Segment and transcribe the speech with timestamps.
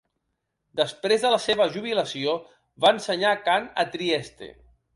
[0.79, 2.33] Després de la seva jubilació,
[2.87, 4.51] va ensenyar cant a Trieste.